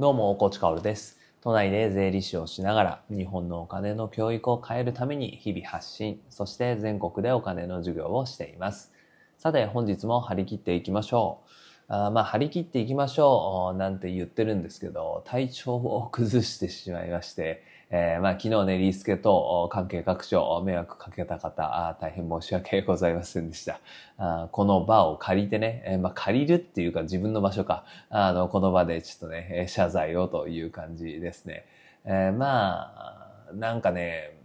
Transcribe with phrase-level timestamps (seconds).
[0.00, 1.18] どうも、コーチカオルです。
[1.42, 8.94] 都内で税理士をしながら、日本のお金の教育を変えるために日々発信、そして全国でお金の授業をしています。
[9.36, 11.42] さて、本日も張り切っていきましょ
[11.90, 11.92] う。
[11.92, 17.62] あまあ、張り切っていきましょう、なんて言ってるんですけど、体調を崩してしまいまして、
[17.92, 23.80] えー、まあ、昨日ね、リースケと関係各所迷惑かけた方、あ大変申し訳ございませんでした。
[24.16, 31.64] あこの場を借りてね、えー、まあ、借りるっていうか自分の場所か、あの、この場でちょっとね、謝罪をという感じですね。
[32.04, 32.92] えー、ま
[33.50, 34.36] あ、なんかね、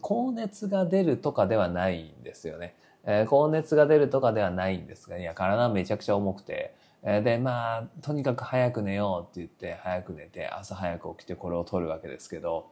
[0.00, 2.74] 高熱が出るとかではないんですよね。
[3.04, 12.70] えー、高熱が出るとかではないんですが、いや、体めちゃくちゃ重くて、で、まあ、とにかく早く寝ようって言って、早く寝て、朝早く起きてこれを取るわけですけど、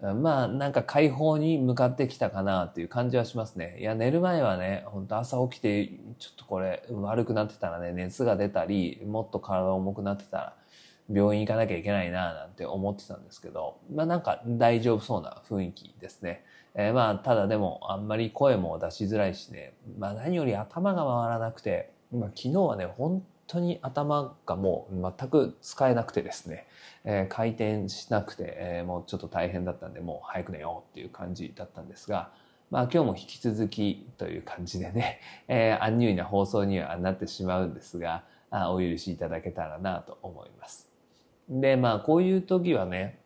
[0.00, 3.76] まあ、なんか解放に向かってきたかなっていう感じはしますね。
[3.80, 10.56] いや、寝る前はね、本当朝起きて、ちょっとこれ悪くなってたらね、熱が出たり、もっと体重くなってたら、
[11.12, 16.44] 病院行かなきゃいけないな、なんて思ってたんですけど、まあなんか大丈夫そうな雰囲気ですね。
[16.74, 26.66] えー、まあ、ただでも、あんまり声も出しづらいしね、まあ何より頭が回らなくて、まあ昨日はね、本当に頭がもう全く使えなくてですね、
[27.04, 32.30] えー、回転しなくて、えー、もうちょっと大変だったんで、もう早く寝ようっていう感じだったんですが、
[32.70, 40.88] まあ今日も引き続きという感じでね、えー、アンニュイな放送にはなってしまうんですが、あお許しいただけたらなと思います。
[41.48, 43.18] で、まあこういう時はね、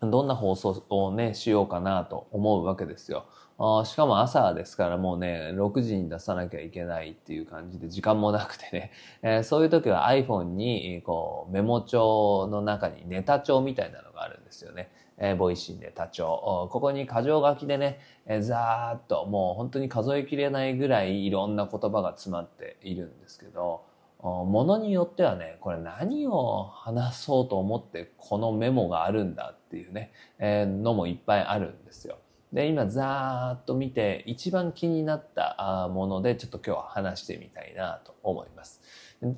[0.00, 3.24] どんな放送をね、しようかなと思うわけですよ。
[3.60, 8.92] あしかも朝ですからもうね、6時に出さなきゃいけないっていう感じで時間もなくてね、
[9.22, 14.90] えー、そういう時は iPhone にこうメモ帳の中にネタ帳みたいなのがあるんですよね。
[15.20, 16.68] えー、 Voicy ネタ帳。
[16.70, 23.82] ここに箇条書きでね、えー、ざーっともう本当に数えきれないぐらいいろんな言葉が詰まっているんですけど、
[24.22, 32.18] ものによってはね、これ何を話そうと思ってこのメモがあるんだっていうね、えー、のもいっぱいあるんですよ。
[32.52, 38.80] で、今ざーっと見て一番気になったものでちょっと今日は話してみたいなと思います。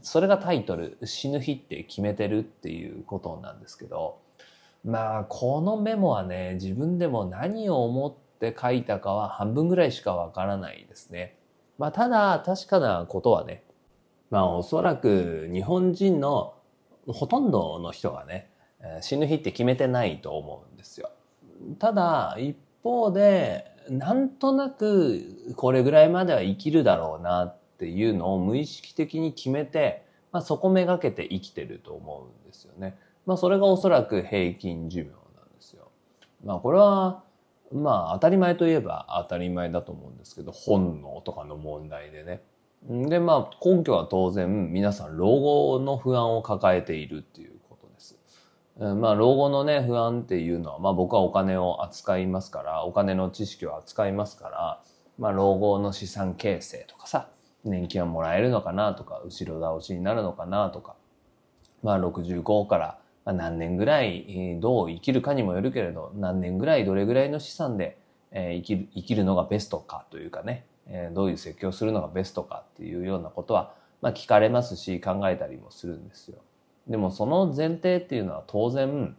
[0.03, 4.21] それがタイトル、死ぬ日って決めてるっていうことなんですけど、
[4.85, 11.37] まあこのメモはね、自分でも何を思って書いたかは半分ぐらいしかわからないですね。
[11.79, 13.65] まあただ確かなことはね、
[14.31, 16.55] まあおそらく日本人の
[17.07, 18.51] ほとんどの人がね、
[19.01, 21.11] 死ぬ日って決めてないと思うんですよ。
[21.79, 32.97] ただ一方で、なんとなくこれぐらいまでは生きるだろうなっていうのを無意識的に決めて、まあ、そこめがけて生きてると思うんですよね。
[33.27, 35.13] まあそれがおそらく平均寿命なん
[35.55, 35.91] ですよ。
[36.45, 37.23] まあこれは、
[37.73, 42.43] まあ当たり前といえば当たり前だと思うんですけど、本能とかの問題でね。
[42.89, 47.50] で、まあ根拠は当然皆さん老後の不安を抱えているっていう。
[48.81, 54.83] まあ老後のね不安っていうのは、まあ僕はお金を扱いますから、お金の知識を扱いますから、
[55.19, 57.29] まあ老後の資産形成とかさ、
[57.63, 60.97] 年金はもらえるのかなとか、後ろ倒しになるのかなとか、
[61.83, 67.99] まあ65から何年ぐらいどう生きるかにもよるけれど、何年ぐらいどれぐらいの資産で
[68.33, 70.65] 生きる生きるのがベストかというかね、
[71.13, 76.39] どういう設計をするのがベストかっていうようなことは、まあ聞かれますし考えたりもするんですよ。
[76.91, 79.17] でもその前提っていうのは当然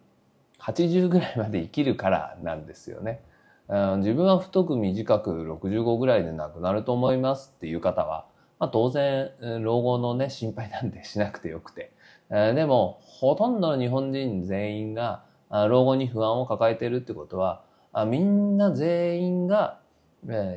[0.60, 3.22] 80ぐらいまで生きるからなんですよね。
[3.70, 8.26] 自分は太く短く65ぐらいで亡くなると思いますっていう方は、
[8.60, 11.92] まあ、当然老後のね心配なんてしなくてよくて。
[12.30, 17.64] でもほとんどの日本人全員が老後に不安を抱えているってことは
[18.08, 19.80] みんな全員が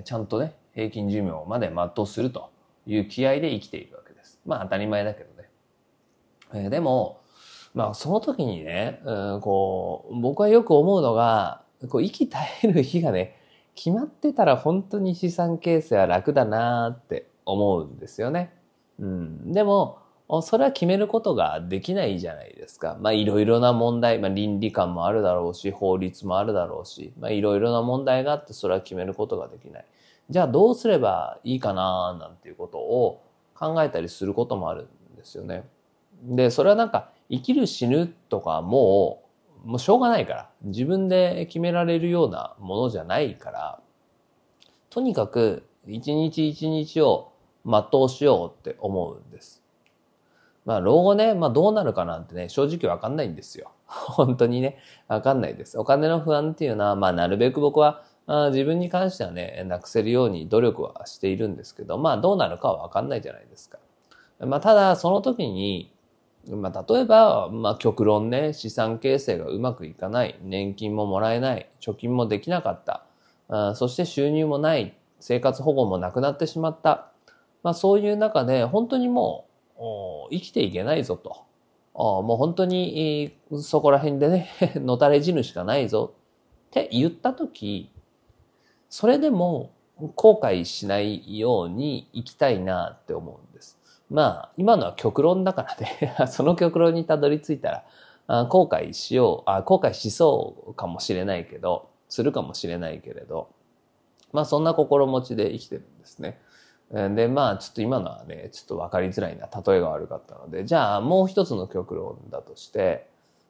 [0.04, 2.50] ちゃんとね平均寿命まで全うすると
[2.86, 4.40] いう気合で生きているわけです。
[4.44, 5.33] まあ当たり前だけど。
[6.54, 7.20] えー、でも、
[7.74, 13.36] まあその時にね、うん、こう、僕はよく思うのが、こう、息絶える日がね、
[13.74, 18.54] 決まってたら本当に資産形成は楽だなって思うんですよね。
[19.00, 19.52] うん。
[19.52, 19.98] でも、
[20.42, 22.96] それは決めることができないじゃないですか。
[23.00, 29.84] まあいろいろな問題、まあ倫理観もあるだろうし、法律もあるだろうし、まあいろいろな問題があってそれは決めることができない。
[30.30, 33.22] じゃあどうすればいいかななんていうことを
[33.54, 35.64] 考えたりすることもあるんですよね。
[36.24, 39.22] で、それはなんか生きる死ぬとかも
[39.64, 43.80] う、もうしょうがないから、自分で決められるようなものじゃないから、
[44.90, 47.32] とにかく一日一日を
[47.64, 49.62] 全うしようって思うんです。
[50.64, 53.72] まあ老後ね、まあどうなるかなんてね、正直わかんないんですよ。
[53.86, 54.78] 本当にね、
[55.08, 55.78] わかんないです。
[55.78, 63.78] お金の不安っていうのは、まあなるべく僕はあ自分に関してはね、なくせるように努力はしているんですけど、まあどうなるかはわかんないじゃないですか。
[64.40, 65.93] まあただその時に、
[66.50, 73.06] まあ、例えば、まあ、極論ね、資産形成がうまくいかない、年金ももらえない、貯金もできなかった、
[73.48, 77.10] あそして収入もない、生活保護もなくなってしまった。
[77.62, 79.46] まあ、そういう中で、本当にも
[79.78, 81.44] う、生きていけないぞと。
[81.94, 86.12] もう本当に、そこら辺でね、 のたれ死ぬしかないぞ
[86.68, 87.90] って言ったとき、
[88.90, 89.70] それでも
[90.14, 93.78] 後悔しないように生きたいなって思うんです。
[94.14, 97.84] まあ、今のは極論だからね その極論にたどり着いたら、
[98.28, 103.48] あ後悔しようあ、後悔しそうかもしれないけど、するかもしれないけれど、
[104.32, 106.38] まあそんな心持ちで生きてるんですね。
[106.92, 113.08] で、まあちょっと今のはね、ちょっとわかりづらいな、例えが悪かったので、じゃあもう一つの極論だとして、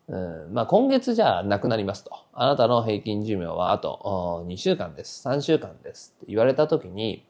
[0.08, 2.10] うん、まあ今月じゃあ亡くなりますと。
[2.32, 5.28] あなたの平均寿命はあと2週間です。
[5.28, 7.26] 3週間ですって言われた時に、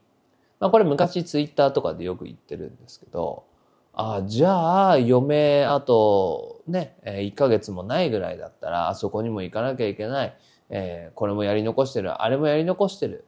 [0.65, 3.45] まあこれ昔ツイッターとかでよく言ってるんですけど、
[3.93, 10.35] あじゃあ余命あとね、1ヶ月もないぐらいだったらあそこにも行かなきゃいけない、
[10.71, 13.27] えー、これもやり残してる、あれもやり残してる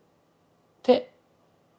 [0.78, 1.12] って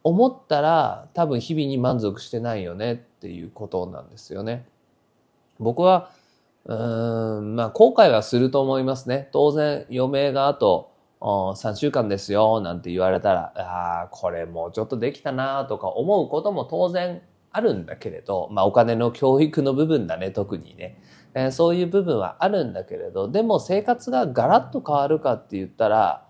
[0.04, 4.64] 思ったら多分日々に満足してないよねっていうことなんですよね。
[5.58, 6.12] 僕は
[6.66, 9.30] うん、まあ、後悔はすると思いますね。
[9.32, 17.22] 当然、余命があと3週間ですよ、なんて言われたら、ああ、これもうちょっとできたなとか思うことも当然
[17.52, 21.02] あるんだけれど、まあ、お金の教育の部分だね、特にね。
[21.34, 26.28] えー、そういう部分はあるんだけれど、でも生活がガラッと変わるかって言ったら、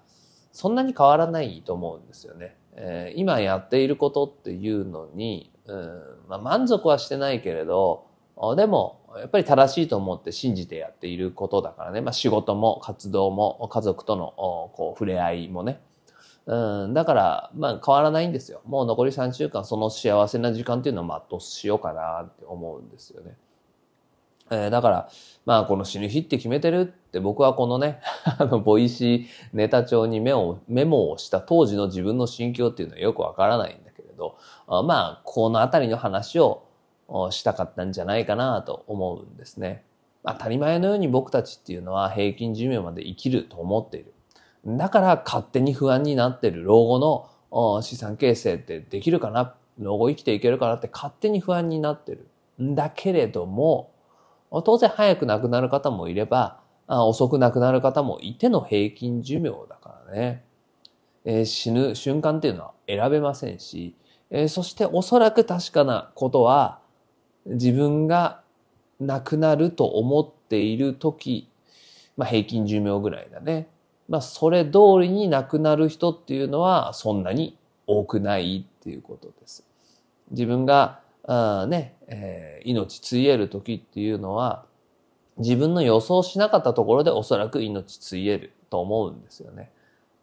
[0.51, 2.56] そんなに変わらないと思うんですよね。
[2.74, 8.06] えー、今やっていることっていうのに、うんまあ、満足はしてないけれど、
[8.56, 12.01] でも、やっぱり正しいと思って信じてやっていることだからね。
[12.01, 14.34] まあ仕事も活動も家族との
[14.75, 15.81] こう触れ合いもね。
[16.45, 18.62] うん、だから、まあ変わらないんですよ。
[18.66, 23.36] もう残り3週間その幸せな時間っていうのを全うしようかなって思うんですよね。
[24.50, 25.10] えー、だから、
[25.45, 28.01] まあこの死ぬ日って決めてるって僕はこのね、
[28.38, 34.38] あの、ボイシーネタ帳にメモメモをした当時の自分の心境っていうのはよくわからないんだけれど、
[34.68, 36.67] あまあ、このあたりの話を
[37.31, 39.83] したかったんじゃないかなと思うんですね。
[40.25, 44.13] 当たり前のように僕たちっていうのは平均寿命まで生きると思っている。
[44.65, 47.00] だから勝手に不安になってる老後
[47.51, 49.56] の資産形成ってできるかな？
[49.80, 52.27] 老後生きていけるかなって勝手に不安になってる。
[52.62, 53.92] んだけれども、
[54.65, 60.44] 当然早く亡くなる方もいれば、遅く亡くなる方もいての平均寿命だからね。
[61.24, 63.95] えー、死ぬ瞬間っていうのは選べませんし、
[64.30, 66.80] えー、そしておそらく確かなことは、
[67.48, 68.42] 自分が
[69.00, 71.50] 亡くなると思っている時、
[72.16, 73.68] まあ平均寿命ぐらいだね。
[74.10, 79.66] まあそれ通りに亡くなる人っていうのはそんなに多くないっていうことです。
[80.32, 84.66] 自分があね、えー、命ついえる時っていうのは
[85.38, 89.72] 自分の予想しなかったところでおそらく命ついえると思うんですよね。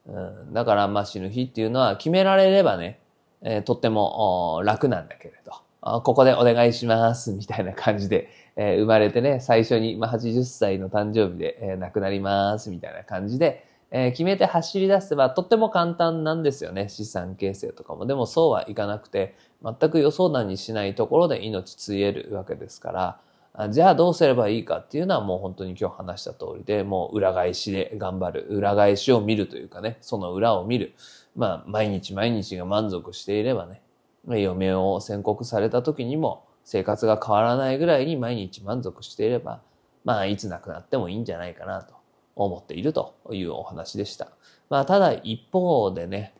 [0.06, 3.00] うん、だからまあ死ぬ日っていうのは決められればね、
[3.42, 5.52] えー、とっても楽なんだけれど、
[5.84, 16.88] ここでお願いします、みたいな感じで、えー、生まれてね、最初に、まあ、80歳の誕生日で、えー、亡くなります、みたいな感じで、えー、決めて走り出せばとっても簡単なんですよね。
[16.88, 18.06] 資産形成とかも。
[18.06, 23.20] でもそうはいかなくて、全く予想だにしないところで命ついえるわけですか
[23.56, 28.46] ら、じゃあどうすればいいかっていうのはもう本当に今日話した通りで、もう裏返しで頑張る。
[28.48, 30.94] 裏返しを見るというかね、その裏を見る。
[31.36, 33.80] まあ、毎日毎日が満足していればね、
[34.26, 39.60] 余命を宣告された時にも生活が変わらないぐらいに毎日満足していれば、
[40.04, 41.94] まあ、いつ亡くなってもいいんじゃないかなと
[42.36, 44.28] 思っているというお話でした。
[44.70, 46.34] まあ、ただ一方でね、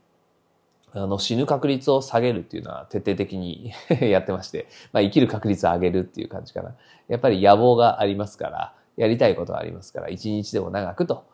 [0.92, 6.74] あの、死ぬ確率を下げるっていうのは徹底的に やってまして、まあ、生きる確率を上げるっていう感じかな。
[7.08, 11.24] やっぱり野望がありますから、やりたいことがありますから、一日でも長くと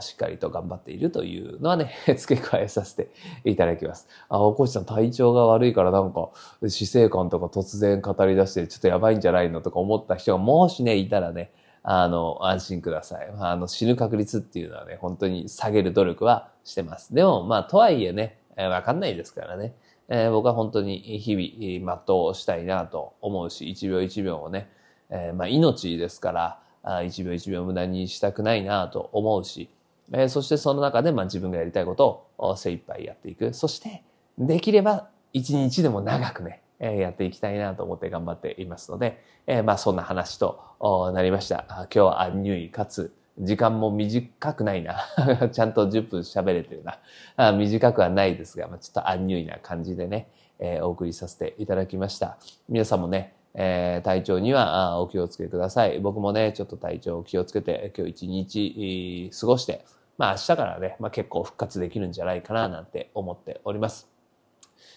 [0.00, 3.10] しっかりと頑張っているというのはね、 付け加えさせて
[3.44, 4.08] いただきます。
[4.28, 6.30] あ、おこしさん体調が悪いからなんか
[6.68, 11.52] 死生観とか突然語り出してちょっとやばいんじゃないのとか思った人がもしね、いたらね、
[11.82, 13.28] あの、安心ください。
[13.38, 17.14] あの、死ぬ確率っていうのはね、本当に下げる努力はしてます。
[17.14, 19.74] でも、まあ、とはいえね、わかんないですからね。
[20.08, 24.70] えー、僕は本当に日々全うしたいなと思うし、一秒一秒をね、
[25.10, 26.60] えー、まあ命ですから、
[27.04, 29.68] 一秒一秒無駄にしたくないなと思うし、
[30.12, 33.52] えー、そしてその中でまあ自分がやりたいことを精一杯やっていく。
[33.54, 34.02] そして、
[34.38, 41.64] できれば一日でも長くね、えー、やっていきたいなと思って頑張っていますので、えー、まあそんな話となりました。
[41.68, 45.04] 今日はアンニュイかつ、時間も短くないな。
[45.52, 46.98] ちゃんと10分喋れてるな。
[47.36, 50.28] あ短くはないですが、ま、ちょっとアンニュイな感じでね、
[50.58, 52.38] えー、お送りさせていただきました。
[52.68, 55.98] 皆さんもね、えー、体調にはお気をつけください。
[55.98, 59.84] 僕もね、ちょっと体調を気をつけて、今日一日過ごして、
[60.18, 64.08] まあ明日からね、まあ結構復活できるんじゃないかななんて思っております。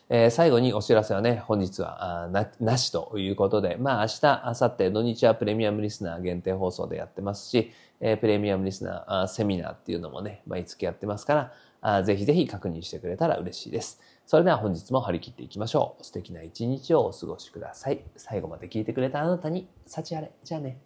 [0.10, 14.02] えー、最後にお知らせはね、本日はななしということで、まあ明日、明後日、土日はプレミアムリスナー限定放送でやってますし、えー、プレミアムリスナーセミナーっていうのもね、毎月やってますから、あぜひぜひ確認してくれたら嬉しいです。
[14.30, 16.04] それでは本日も張り切っていきましょう。
[16.04, 18.04] 素敵な一日をお過ごしください。
[18.16, 20.32] 最後まで聞いてくれたあなたに、幸あれ。
[20.44, 20.80] じゃあね。